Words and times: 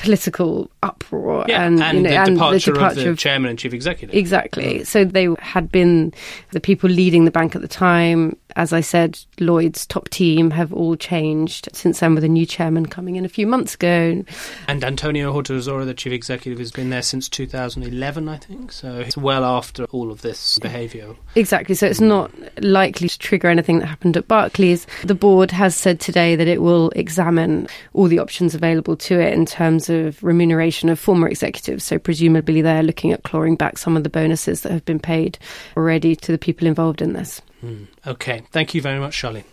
political 0.00 0.70
uproar 0.82 1.44
Yeah, 1.46 1.64
and, 1.64 1.80
and, 1.80 1.98
you 1.98 2.02
know, 2.04 2.10
the, 2.10 2.16
and 2.16 2.34
departure 2.34 2.70
the 2.70 2.72
departure 2.72 3.00
of 3.00 3.04
the 3.04 3.10
of 3.10 3.18
chairman 3.18 3.50
and 3.50 3.58
chief 3.58 3.74
executive. 3.74 4.14
Exactly. 4.14 4.80
Mm. 4.80 4.86
So 4.86 5.04
they 5.04 5.28
had 5.38 5.70
been 5.70 6.12
the 6.50 6.60
people 6.60 6.88
leading 6.88 7.24
the 7.24 7.30
bank 7.30 7.54
at 7.54 7.62
the 7.62 7.68
time. 7.68 8.36
As 8.56 8.72
I 8.72 8.80
said, 8.80 9.18
Lloyd's 9.38 9.86
top 9.86 10.08
team 10.08 10.50
have 10.50 10.72
all 10.72 10.96
changed 10.96 11.68
since 11.72 12.00
then, 12.00 12.14
with 12.14 12.24
a 12.24 12.28
new 12.28 12.46
chairman 12.46 12.86
coming 12.86 13.16
in 13.16 13.24
a 13.24 13.28
few 13.28 13.46
months 13.46 13.74
ago. 13.74 14.24
And 14.68 14.84
Antonio 14.84 15.32
Horta-Osório, 15.32 15.84
the 15.86 15.94
chief 15.94 16.12
executive, 16.12 16.58
has 16.58 16.70
been 16.70 16.90
there 16.90 17.02
since 17.02 17.28
2011, 17.28 18.28
I 18.28 18.36
think. 18.36 18.72
So 18.72 18.96
it's 18.96 19.16
well 19.16 19.44
after 19.44 19.84
all 19.86 20.10
of 20.10 20.22
this 20.22 20.58
behaviour. 20.58 21.14
Exactly. 21.34 21.74
So 21.74 21.86
it's 21.86 22.00
not 22.00 22.30
likely 22.62 23.08
to 23.08 23.18
trigger 23.18 23.48
anything 23.48 23.78
that 23.80 23.86
happened 23.86 24.16
at 24.16 24.28
Barclays. 24.28 24.86
The 25.04 25.14
board 25.14 25.50
has 25.50 25.74
said 25.74 26.00
today 26.00 26.36
that 26.36 26.48
it 26.48 26.62
will 26.62 26.90
examine 26.90 27.68
all 27.92 28.08
the 28.08 28.18
options 28.18 28.54
available 28.54 28.96
to 28.96 29.20
it 29.20 29.32
in 29.32 29.46
terms 29.46 29.88
of 29.88 30.22
remuneration 30.22 30.88
of 30.88 30.98
former 30.98 31.28
executives. 31.28 31.84
So 31.84 31.98
presumably 31.98 32.62
they're 32.62 32.82
looking 32.82 33.12
at 33.12 33.22
clawing 33.22 33.56
back 33.56 33.78
some 33.78 33.96
of 33.96 34.02
the 34.02 34.10
bonuses 34.10 34.62
that 34.62 34.72
have 34.72 34.84
been 34.84 35.00
paid 35.00 35.38
already 35.76 36.16
to 36.16 36.32
the 36.32 36.38
people 36.38 36.66
involved 36.66 37.02
in 37.02 37.12
this. 37.12 37.40
Hmm. 37.60 37.84
Okay, 38.06 38.42
thank 38.50 38.74
you 38.74 38.80
very 38.80 38.98
much, 38.98 39.20
Sharlene. 39.20 39.44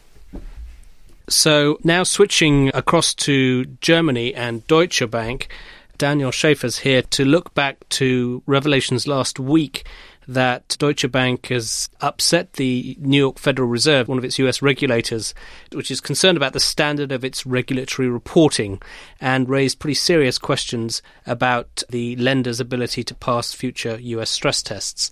So 1.29 1.77
now 1.83 2.03
switching 2.03 2.71
across 2.73 3.13
to 3.15 3.65
Germany 3.81 4.33
and 4.33 4.65
Deutsche 4.67 5.09
Bank, 5.11 5.49
Daniel 5.97 6.31
Schäfer's 6.31 6.79
here 6.79 7.01
to 7.01 7.25
look 7.25 7.53
back 7.53 7.87
to 7.89 8.41
revelations 8.45 9.07
last 9.07 9.39
week 9.39 9.85
that 10.27 10.75
Deutsche 10.79 11.09
Bank 11.11 11.47
has 11.47 11.89
upset 12.01 12.53
the 12.53 12.97
New 12.99 13.17
York 13.17 13.39
Federal 13.39 13.67
Reserve, 13.67 14.07
one 14.07 14.17
of 14.17 14.25
its 14.25 14.37
US 14.39 14.61
regulators, 14.61 15.33
which 15.71 15.89
is 15.89 16.01
concerned 16.01 16.37
about 16.37 16.53
the 16.53 16.59
standard 16.59 17.11
of 17.11 17.23
its 17.23 17.45
regulatory 17.45 18.09
reporting 18.09 18.81
and 19.21 19.49
raised 19.49 19.79
pretty 19.79 19.95
serious 19.95 20.37
questions 20.37 21.01
about 21.25 21.83
the 21.89 22.15
lender's 22.17 22.59
ability 22.59 23.03
to 23.05 23.15
pass 23.15 23.53
future 23.53 23.97
US 23.99 24.29
stress 24.29 24.61
tests. 24.61 25.11